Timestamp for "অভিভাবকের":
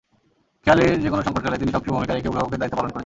2.31-2.59